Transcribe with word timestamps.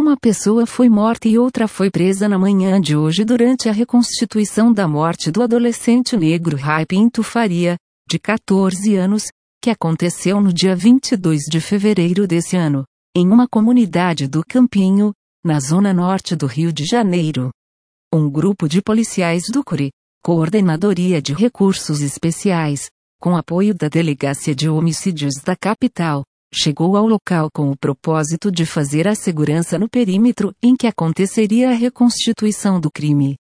Uma 0.00 0.16
pessoa 0.16 0.64
foi 0.64 0.88
morta 0.88 1.28
e 1.28 1.36
outra 1.36 1.68
foi 1.68 1.90
presa 1.90 2.26
na 2.26 2.38
manhã 2.38 2.80
de 2.80 2.96
hoje 2.96 3.22
durante 3.22 3.68
a 3.68 3.72
reconstituição 3.72 4.72
da 4.72 4.88
morte 4.88 5.30
do 5.30 5.42
adolescente 5.42 6.16
negro 6.16 6.56
Rai 6.56 6.86
Pinto 6.86 7.22
Faria, 7.22 7.76
de 8.08 8.18
14 8.18 8.96
anos, 8.96 9.24
que 9.62 9.68
aconteceu 9.68 10.40
no 10.40 10.54
dia 10.54 10.74
22 10.74 11.42
de 11.42 11.60
fevereiro 11.60 12.26
desse 12.26 12.56
ano, 12.56 12.82
em 13.14 13.28
uma 13.28 13.46
comunidade 13.46 14.26
do 14.26 14.42
Campinho, 14.42 15.12
na 15.44 15.60
zona 15.60 15.92
norte 15.92 16.34
do 16.34 16.46
Rio 16.46 16.72
de 16.72 16.86
Janeiro. 16.86 17.50
Um 18.10 18.30
grupo 18.30 18.66
de 18.66 18.80
policiais 18.80 19.50
do 19.52 19.62
CURI, 19.62 19.90
Coordenadoria 20.24 21.20
de 21.20 21.34
Recursos 21.34 22.00
Especiais, 22.00 22.88
com 23.20 23.36
apoio 23.36 23.74
da 23.74 23.86
Delegacia 23.86 24.54
de 24.54 24.66
Homicídios 24.66 25.34
da 25.44 25.54
capital, 25.54 26.24
chegou 26.52 26.96
ao 26.96 27.06
local 27.06 27.48
com 27.52 27.70
o 27.70 27.76
propósito 27.76 28.50
de 28.50 28.66
fazer 28.66 29.08
a 29.08 29.14
segurança 29.14 29.78
no 29.78 29.88
perímetro 29.88 30.52
em 30.62 30.76
que 30.76 30.86
aconteceria 30.86 31.70
a 31.70 31.74
reconstituição 31.74 32.78
do 32.78 32.90
crime. 32.90 33.39